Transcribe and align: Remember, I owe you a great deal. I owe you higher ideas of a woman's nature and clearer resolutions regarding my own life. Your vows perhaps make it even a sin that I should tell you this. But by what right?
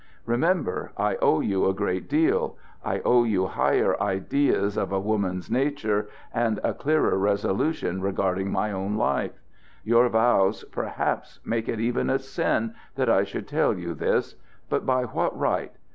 Remember, 0.25 0.93
I 0.97 1.17
owe 1.17 1.41
you 1.41 1.67
a 1.67 1.75
great 1.75 2.09
deal. 2.09 2.57
I 2.83 3.01
owe 3.05 3.23
you 3.23 3.45
higher 3.45 4.01
ideas 4.01 4.75
of 4.75 4.91
a 4.91 4.99
woman's 4.99 5.51
nature 5.51 6.09
and 6.33 6.59
clearer 6.79 7.19
resolutions 7.19 8.01
regarding 8.01 8.51
my 8.51 8.71
own 8.71 8.95
life. 8.95 9.43
Your 9.83 10.09
vows 10.09 10.63
perhaps 10.71 11.39
make 11.45 11.69
it 11.69 11.79
even 11.79 12.09
a 12.09 12.17
sin 12.17 12.73
that 12.95 13.11
I 13.11 13.23
should 13.23 13.47
tell 13.47 13.75
you 13.77 13.93
this. 13.93 14.33
But 14.69 14.87
by 14.87 15.03
what 15.03 15.37
right? 15.37 15.71